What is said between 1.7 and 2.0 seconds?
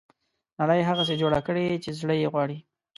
چې